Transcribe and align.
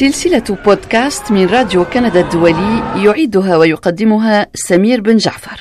سلسلة 0.00 0.44
بودكاست 0.64 1.32
من 1.32 1.46
راديو 1.46 1.84
كندا 1.84 2.20
الدولي 2.20 2.82
يعيدها 3.04 3.56
ويقدمها 3.56 4.46
سمير 4.54 5.00
بن 5.00 5.16
جعفر. 5.16 5.60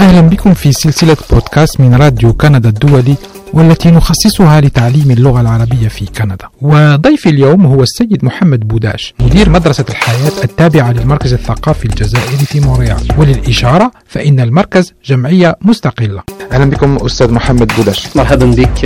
أهلا 0.00 0.20
بكم 0.20 0.54
في 0.54 0.72
سلسلة 0.72 1.16
بودكاست 1.30 1.80
من 1.80 1.94
راديو 1.94 2.32
كندا 2.32 2.68
الدولي 2.68 3.16
والتي 3.56 3.90
نخصصها 3.90 4.60
لتعليم 4.60 5.10
اللغة 5.10 5.40
العربية 5.40 5.88
في 5.88 6.06
كندا. 6.06 6.48
وضيفي 6.62 7.28
اليوم 7.28 7.66
هو 7.66 7.82
السيد 7.82 8.24
محمد 8.24 8.68
بوداش 8.68 9.14
مدير 9.20 9.50
مدرسة 9.50 9.84
الحياة 9.90 10.44
التابعة 10.44 10.92
للمركز 10.92 11.32
الثقافي 11.32 11.84
الجزائري 11.84 12.46
في 12.46 12.60
مونريال. 12.60 13.08
وللإشارة 13.18 13.90
فإن 14.06 14.40
المركز 14.40 14.92
جمعية 15.04 15.56
مستقلة. 15.62 16.22
أهلا 16.52 16.64
بكم 16.70 16.96
أستاذ 16.96 17.32
محمد 17.32 17.72
بوداش. 17.76 18.16
مرحبا 18.16 18.46
بك 18.46 18.84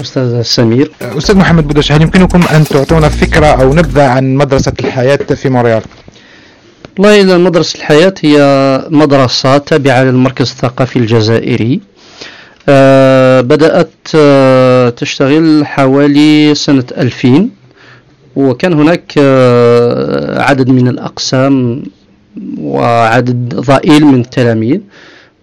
أستاذ 0.00 0.42
سمير. 0.42 0.90
أستاذ 1.02 1.36
محمد 1.36 1.66
بوداش 1.68 1.92
هل 1.92 2.02
يمكنكم 2.02 2.42
أن 2.42 2.64
تعطونا 2.64 3.08
فكرة 3.08 3.46
أو 3.46 3.74
نبذة 3.74 4.08
عن 4.08 4.34
مدرسة 4.34 4.72
الحياة 4.80 5.16
في 5.16 5.48
مونريال؟ 5.48 5.82
والله 6.98 7.38
مدرسة 7.38 7.76
الحياة 7.76 8.14
هي 8.22 8.38
مدرسة 8.90 9.58
تابعة 9.58 10.02
للمركز 10.02 10.50
الثقافي 10.50 10.98
الجزائري. 10.98 11.80
بدأت 13.42 13.90
آه 14.16 14.88
تشتغل 14.90 15.66
حوالي 15.66 16.54
سنة 16.54 16.84
2000 16.98 17.48
وكان 18.36 18.72
هناك 18.72 19.12
آه 19.18 20.42
عدد 20.42 20.68
من 20.68 20.88
الأقسام 20.88 21.82
وعدد 22.60 23.54
ضئيل 23.54 24.04
من 24.06 24.20
التلاميذ 24.20 24.80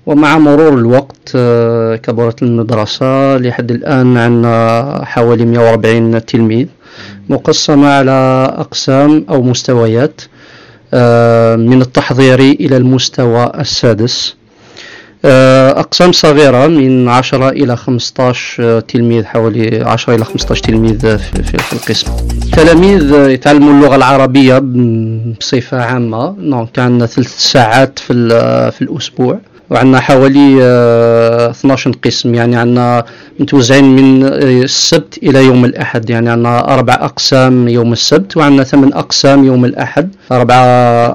ومع 0.06 0.38
مرور 0.38 0.74
الوقت 0.74 1.32
آه، 1.36 1.96
كبرت 1.96 2.44
المدرسة. 2.44 3.38
لحد 3.38 3.72
الآن 3.72 4.18
عندنا 4.18 5.02
حوالي 5.06 5.46
140 5.46 6.26
تلميذ 6.26 6.68
مقسمة 7.30 7.88
على 7.88 8.48
أقسام 8.58 9.26
أو 9.30 9.42
مستويات 9.42 10.22
آه، 10.94 11.56
من 11.56 11.82
التحضيري 11.82 12.52
إلى 12.52 12.78
المستوى 12.78 13.52
السادس. 13.60 14.36
آه، 14.36 14.47
أقسام 15.26 16.12
صغيرة 16.12 16.68
من 16.68 17.10
10 17.10 17.50
إلى 17.50 17.76
15 17.78 18.80
تلميذ 18.80 19.26
حوالي 19.26 19.84
10 19.84 20.16
إلى 20.16 20.26
15 20.26 20.64
تلميذ 20.64 21.18
في, 21.18 21.44
في, 21.44 21.74
القسم. 21.74 22.12
تلاميذ 22.54 23.14
يتعلموا 23.14 23.74
اللغة 23.74 23.96
العربية 23.96 24.60
بصفة 25.40 25.82
عامة. 25.82 26.36
كان 26.74 27.06
ثلاث 27.06 27.38
ساعات 27.38 28.00
في, 28.00 28.14
في 28.72 28.82
الأسبوع. 28.82 29.40
وعندنا 29.70 30.00
حوالي 30.00 30.58
12 31.52 31.90
آه، 31.90 31.94
قسم 32.04 32.36
يعني 32.36 32.56
عندنا 32.56 33.06
متوزعين 33.40 33.96
من 33.96 34.24
آه، 34.24 34.30
السبت 34.64 35.20
إلى 35.24 35.46
يوم 35.46 35.66
الأحد 35.66 36.10
يعني 36.10 36.30
عندنا 36.30 36.74
أربع 36.74 36.94
أقسام 36.94 37.68
يوم 37.68 37.94
السبت 37.94 38.38
وعندنا 38.38 38.64
ثمان 38.64 38.94
أقسام 38.94 39.44
يوم 39.44 39.66
الأحد 39.66 40.16
أربع 40.32 40.56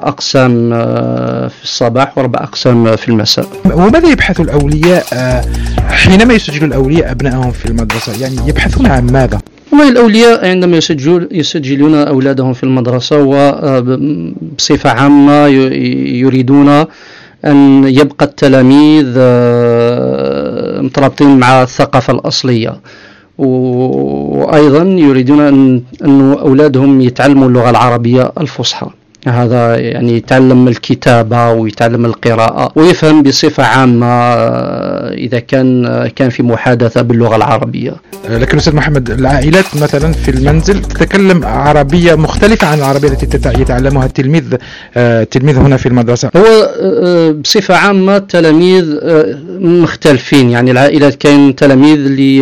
أقسام 0.02 0.72
آه، 0.72 1.48
في 1.48 1.64
الصباح 1.64 2.18
وأربع 2.18 2.40
أقسام 2.40 2.96
في 2.96 3.08
المساء 3.08 3.46
وماذا 3.64 4.08
يبحث 4.08 4.40
الأولياء 4.40 5.04
حينما 5.88 6.34
يسجل 6.34 6.64
الأولياء 6.64 7.10
أبنائهم 7.10 7.50
في 7.50 7.66
المدرسة 7.66 8.22
يعني 8.22 8.36
يبحثون 8.48 8.86
عن 8.86 9.06
ماذا؟ 9.06 9.40
والله 9.72 9.88
الأولياء 9.88 10.46
عندما 10.46 10.76
يسجل 10.76 11.28
يسجلون 11.30 11.94
أولادهم 11.94 12.52
في 12.52 12.64
المدرسة 12.64 13.18
وبصفة 13.18 14.90
عامة 14.90 15.46
يريدون 15.46 16.84
أن 17.44 17.84
يبقى 17.84 18.24
التلاميذ 18.26 19.14
آه، 19.16 20.80
مترابطين 20.80 21.38
مع 21.38 21.62
الثقافة 21.62 22.12
الأصلية. 22.12 22.80
وأيضا 23.38 24.82
يريدون 24.82 25.40
أن 25.40 25.82
أولادهم 26.40 27.00
يتعلموا 27.00 27.48
اللغة 27.48 27.70
العربية 27.70 28.32
الفصحى. 28.40 28.86
هذا 29.28 29.76
يعني 29.76 30.16
يتعلم 30.16 30.68
الكتابة 30.68 31.50
ويتعلم 31.50 32.04
القراءة 32.04 32.72
ويفهم 32.76 33.22
بصفة 33.22 33.64
عامة 33.64 34.06
آه، 34.06 35.14
إذا 35.14 35.38
كان 35.38 35.86
آه، 35.86 36.06
كان 36.06 36.28
في 36.28 36.42
محادثة 36.42 37.02
باللغة 37.02 37.36
العربية. 37.36 37.94
لكن 38.30 38.58
أستاذ 38.58 38.74
محمد 38.74 39.10
العائلات 39.10 39.76
مثلا 39.76 40.12
في 40.12 40.30
المنزل 40.30 40.82
تتكلم 40.82 41.44
عربية 41.44 42.14
مختلفة 42.14 42.66
عن 42.66 42.78
العربية 42.78 43.08
التي 43.08 43.60
يتعلمها 43.60 44.06
التلميذ 44.06 44.44
التلميذ 44.96 45.56
آه، 45.56 45.60
هنا 45.60 45.76
في 45.76 45.86
المدرسة. 45.86 46.30
هو 46.36 46.70
بصفة 47.32 47.76
عامة 47.76 48.16
التلاميذ 48.16 48.98
مختلفين. 49.60 50.50
يعني 50.50 50.70
العائلات 50.70 51.14
كاين 51.14 51.54
تلاميذ 51.54 51.98
اللي 51.98 52.36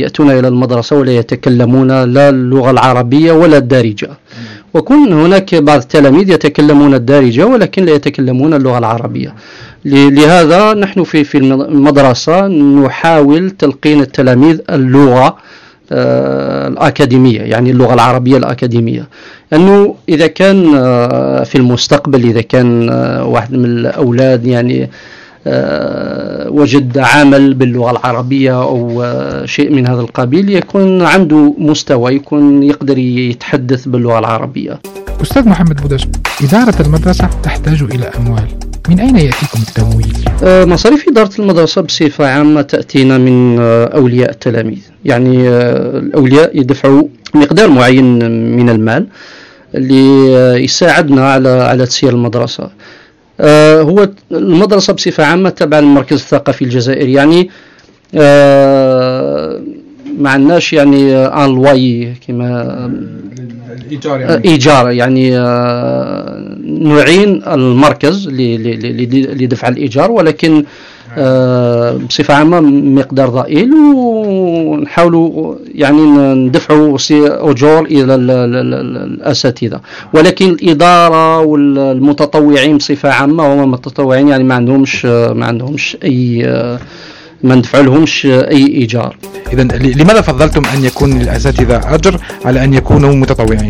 يأتون 0.00 0.30
إلى 0.30 0.48
المدرسة 0.48 0.96
ولا 0.96 1.12
يتكلمون 1.12 2.04
لا 2.04 2.28
اللغة 2.28 2.70
العربية 2.70 3.32
ولا 3.32 3.56
الدارجة. 3.56 4.10
وكن 4.74 5.12
هناك 5.12 5.54
بعض 5.54 5.80
التلاميذ 5.80 6.30
يتكلمون 6.30 6.94
الدارجة 6.94 7.46
ولكن 7.46 7.84
لا 7.84 7.92
يتكلمون 7.92 8.54
اللغة 8.54 8.78
العربية. 8.78 9.34
لهذا 9.84 10.74
نحن 10.74 11.04
في 11.04 11.24
في 11.24 11.38
المدرسة 11.38 12.46
نحاول 12.46 13.50
تلقين 13.50 14.00
التلاميذ 14.00 14.60
اللغة 14.70 15.36
آه، 15.92 16.68
الأكاديمية 16.68 17.40
يعني 17.40 17.70
اللغة 17.70 17.94
العربية 17.94 18.36
الأكاديمية. 18.36 19.08
أنه 19.52 19.94
إذا 20.08 20.26
كان 20.26 20.74
آه، 20.74 21.44
في 21.44 21.54
المستقبل 21.54 22.24
إذا 22.24 22.40
كان 22.40 22.88
آه، 22.90 23.24
واحد 23.24 23.52
من 23.52 23.64
الأولاد 23.64 24.46
يعني 24.46 24.90
وجد 26.48 26.98
عمل 26.98 27.54
باللغة 27.54 27.90
العربية 27.90 28.62
أو 28.62 29.02
آه، 29.02 29.46
شيء 29.46 29.70
من 29.70 29.86
هذا 29.86 30.00
القبيل 30.00 30.50
يكون 30.50 31.02
عنده 31.02 31.54
مستوى 31.58 32.14
يكون 32.14 32.62
يقدر 32.62 32.98
يتحدث 32.98 33.88
باللغة 33.88 34.18
العربية. 34.18 34.80
أستاذ 35.22 35.48
محمد 35.48 35.82
بوداش 35.82 36.06
إدارة 36.42 36.82
المدرسة 36.82 37.30
تحتاج 37.42 37.82
إلى 37.82 38.04
أموال. 38.04 38.48
من 38.88 39.00
أين 39.00 39.16
يأتيكم 39.16 39.58
التمويل؟ 39.68 40.16
آه، 40.44 40.64
مصاريف 40.64 41.08
إدارة 41.08 41.30
المدرسة 41.38 41.80
بصفة 41.82 42.26
عامة 42.26 42.62
تأتينا 42.62 43.18
من 43.18 43.58
أولياء 43.94 44.30
التلاميذ. 44.30 44.82
يعني 45.04 45.48
الأولياء 45.48 46.58
يدفعوا 46.58 47.02
مقدار 47.34 47.70
معين 47.70 48.30
من 48.56 48.70
المال 48.70 49.06
ليساعدنا 49.74 51.32
على 51.32 51.48
على 51.48 51.86
تسيير 51.86 52.12
المدرسة. 52.12 52.64
آه، 52.64 52.70
هو 53.82 54.08
المدرسة 54.32 54.92
بصفة 54.92 55.24
عامة 55.24 55.50
تبع 55.50 55.78
المركز 55.78 56.16
الثقافي 56.16 56.64
الجزائري. 56.64 57.12
يعني 57.12 57.50
آه، 58.14 59.62
ما 60.18 60.30
عندناش 60.30 60.72
يعني 60.72 61.16
آن 61.16 61.54
لواي 61.54 62.14
كما 62.26 62.90
الايجار 63.86 64.20
يعني. 64.20 64.44
ايجار 64.44 64.90
يعني 64.90 65.30
نعين 66.88 67.42
المركز 67.46 68.28
لدفع 68.28 69.68
الإيجار 69.68 70.10
ولكن 70.10 70.64
آه، 71.18 71.92
بصفة 72.08 72.34
عامة 72.34 72.60
مقدار 72.60 73.28
ضئيل 73.28 73.72
ونحاولوا 73.74 75.54
يعني 75.74 76.02
ندفعوا 76.34 76.98
أجور 77.50 77.84
إلى 77.84 78.14
الأساتذة. 78.14 79.80
ولكن 80.14 80.50
الإدارة 80.50 81.40
والمتطوعين 81.40 82.76
بصفة 82.76 83.10
عامة 83.10 83.54
هم 83.54 83.70
متطوعين 83.70 84.28
يعني 84.28 84.44
ما 84.44 84.54
عندهمش 84.54 85.04
ما 85.04 85.46
عندهمش 85.46 85.96
أي 86.04 86.78
ما 87.42 87.54
ندفع 87.54 87.80
لهمش 87.80 88.26
أي 88.26 88.66
إيجار. 88.66 89.16
إذا 89.52 89.62
لماذا 90.02 90.20
فضلتم 90.20 90.62
أن 90.74 90.84
يكون 90.84 91.18
للأساتذة 91.18 91.94
أجر 91.94 92.20
على 92.44 92.64
أن 92.64 92.74
يكونوا 92.74 93.14
متطوعين؟ 93.14 93.68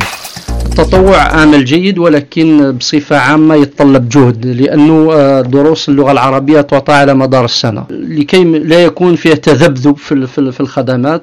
التطوع 0.66 1.18
عمل 1.18 1.64
جيد 1.64 1.98
ولكن 1.98 2.72
بصفة 2.72 3.16
عامة 3.16 3.54
يتطلب 3.54 4.08
جهد 4.08 4.46
لأنه 4.46 5.12
آه، 5.12 5.40
دروس 5.40 5.88
اللغة 5.88 6.12
العربية 6.12 6.60
تعطى 6.60 6.92
على 6.92 7.14
مدار 7.14 7.44
السنة. 7.44 7.84
لكي 7.90 8.44
لا 8.44 8.84
يكون 8.84 9.16
فيها 9.16 9.34
تذبذب 9.34 9.96
في 9.96 10.60
الخدمات. 10.60 11.22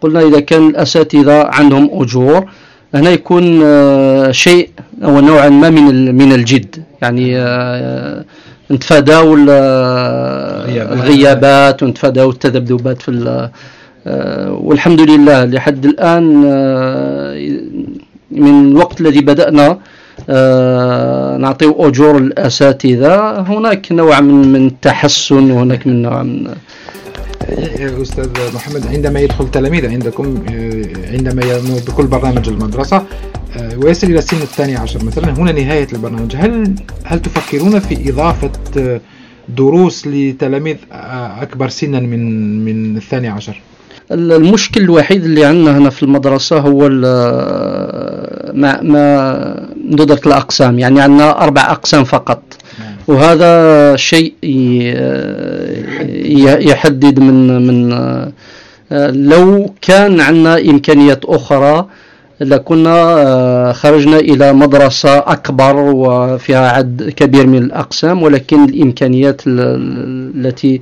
قلنا 0.00 0.20
إذا 0.20 0.40
كان 0.40 0.68
الأساتذة 0.68 1.42
عندهم 1.42 1.90
أجور 1.92 2.44
هنا 2.94 3.10
يكون 3.10 3.60
آه، 3.64 4.30
شيء 4.30 4.68
أو 5.04 5.20
نوعا 5.20 5.48
ما 5.48 5.70
من 5.70 6.14
من 6.14 6.32
الجد. 6.32 6.82
يعني 7.02 7.38
آه، 7.38 8.24
نتفاداو 8.72 9.34
الغيابات 10.98 11.82
ونتفاداو 11.82 12.30
التذبذبات 12.30 13.02
في 13.02 13.10
والحمد 14.68 15.00
لله 15.00 15.44
لحد 15.44 15.84
الآن 15.84 16.24
من 18.30 18.68
الوقت 18.70 19.00
الذي 19.00 19.20
بدأنا 19.20 19.78
آه 20.30 21.36
نعطي 21.36 21.74
أجور 21.78 22.16
الأساتذة. 22.16 23.40
هناك 23.40 23.92
نوع 23.92 24.20
من 24.20 24.52
من 24.52 24.66
التحسن 24.66 25.50
وهناك 25.50 25.86
من 25.86 26.02
نوع 26.02 26.22
من 26.22 26.54
أستاذ 28.02 28.28
محمد 28.54 28.86
عندما 28.86 29.20
يدخل 29.20 29.50
تلاميذ 29.50 29.86
عندكم 29.90 30.44
آه، 30.48 31.12
عندما 31.12 31.42
بكل 31.86 32.06
برنامج 32.06 32.48
المدرسة 32.48 32.96
آه، 32.96 33.02
ويصل 33.76 34.06
إلى 34.06 34.18
السن 34.18 34.36
الثاني 34.36 34.76
عشر. 34.76 35.04
مثلا 35.04 35.30
هنا 35.30 35.52
نهاية 35.52 35.86
البرنامج. 35.92 36.36
هل 36.36 36.74
هل 37.04 37.22
تفكرون 37.22 37.78
في 37.78 38.10
إضافة 38.10 38.50
آه، 38.78 39.00
دروس 39.48 40.06
لتلاميذ 40.06 40.76
أكبر 41.42 41.68
سنا 41.68 42.00
من 42.00 42.64
من 42.64 42.96
الثاني 42.96 43.28
عشر؟ 43.28 43.60
المشكل 44.12 44.80
الوحيد 44.80 45.24
اللي 45.24 45.44
عندنا 45.44 45.78
هنا 45.78 45.90
في 45.90 46.02
المدرسة 46.02 46.58
هو 46.58 46.88
ما 48.54 48.82
ما 48.82 49.68
ندرة 49.90 50.20
الأقسام. 50.26 50.78
يعني 50.78 51.00
عندنا 51.00 51.42
أربع 51.42 51.62
أقسام 51.70 52.04
فقط. 52.04 52.42
وهذا 53.08 53.96
شيء 53.96 54.34
يحدد 56.70 57.18
من 57.18 57.66
من 57.66 57.88
لو 59.28 59.74
كان 59.80 60.20
عندنا 60.20 60.58
إمكانيات 60.58 61.24
أخرى 61.24 61.86
لكنا 62.40 63.72
خرجنا 63.72 64.16
إلى 64.18 64.52
مدرسة 64.52 65.18
أكبر 65.18 65.76
وفيها 65.76 66.70
عدد 66.72 67.10
كبير 67.10 67.46
من 67.46 67.58
الأقسام 67.58 68.22
ولكن 68.22 68.64
الإمكانيات 68.64 69.42
التي 69.46 70.80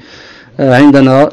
عندنا 0.61 1.31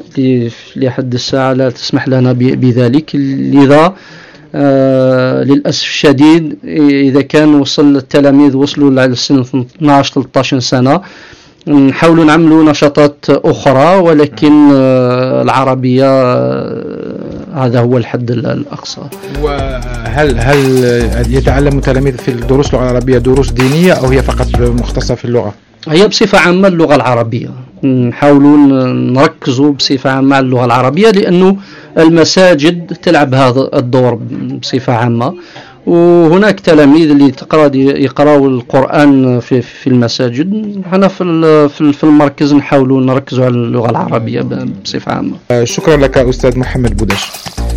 لحد 0.76 1.14
الساعة 1.14 1.52
لا 1.52 1.70
تسمح 1.70 2.08
لنا 2.08 2.32
بذلك. 2.32 3.10
لذا 3.54 3.94
آه 4.54 5.42
للأسف 5.44 5.82
الشديد 5.82 6.56
إذا 7.08 7.20
كان 7.20 7.54
وصل 7.54 7.96
التلاميذ 7.96 8.56
وصلوا 8.56 9.06
لسن 9.06 9.40
12 9.40 10.12
13 10.12 10.58
سنة 10.58 11.00
نحاولوا 11.68 12.24
نعملوا 12.24 12.70
نشاطات 12.70 13.24
أخرى 13.28 13.96
ولكن 13.96 14.68
آه 14.72 15.42
العربية 15.42 16.04
آه 16.04 16.77
هذا 17.54 17.80
هو 17.80 17.96
الحد 17.96 18.30
الأقصى. 18.30 19.00
وهل 19.42 20.38
هل 20.38 21.34
يتعلم 21.34 21.78
التلاميذ 21.78 22.16
في 22.16 22.30
الدروس 22.30 22.74
العربية 22.74 23.18
دروس 23.18 23.50
دينية 23.50 23.92
أو 23.92 24.06
هي 24.06 24.22
فقط 24.22 24.46
مختصة 24.60 25.14
في 25.14 25.24
اللغة؟ 25.24 25.54
هي 25.88 26.08
بصفة 26.08 26.38
عامة 26.38 26.68
اللغة 26.68 26.94
العربية. 26.94 27.48
نحاولوا 27.84 28.56
نركزوا 28.92 29.72
بصفة 29.72 30.10
عامة 30.10 30.36
على 30.36 30.46
اللغة 30.46 30.64
العربية 30.64 31.10
لأنه 31.10 31.56
المساجد 31.98 32.86
تلعب 33.02 33.34
هذا 33.34 33.70
الدور 33.74 34.14
بصفة 34.62 34.92
عامة. 34.92 35.34
وهناك 35.88 36.60
تلاميذ 36.60 37.10
اللي 37.10 37.30
تقرأ 37.30 37.70
يقراوا 37.76 38.48
القرآن 38.48 39.40
في 39.40 39.62
في 39.62 39.86
المساجد. 39.86 40.82
إحنا 40.86 41.08
في 41.08 41.68
في 41.92 42.04
المركز 42.04 42.54
نحاولوا 42.54 43.00
نركزوا 43.00 43.44
على 43.44 43.54
اللغة 43.54 43.90
العربية 43.90 44.40
بصفة 44.84 45.12
عامة. 45.12 45.36
شكرا 45.64 45.96
لك 45.96 46.18
أستاذ 46.18 46.58
محمد 46.58 46.96
بوداش. 46.96 47.30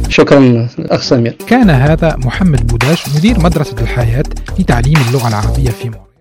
شكرا 0.09 0.67
أخ 0.79 1.01
سمير. 1.01 1.35
كان 1.47 1.69
هذا 1.69 2.15
محمد 2.25 2.67
بوداش 2.67 3.03
مدير 3.15 3.39
مدرسة 3.39 3.75
الحياة 3.81 4.23
لتعليم 4.59 4.97
اللغة 5.09 5.27
العربية 5.27 5.69
في 5.69 5.89
موريال 5.89 6.11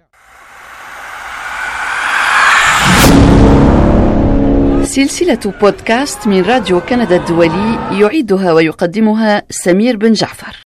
سلسلة 4.87 5.38
بودكاست 5.60 6.26
من 6.26 6.42
راديو 6.42 6.81
كندا 6.81 7.16
الدولي 7.16 7.78
يعيدها 8.00 8.52
ويقدمها 8.52 9.42
سمير 9.50 9.96
بن 9.96 10.12
جعفر. 10.12 10.60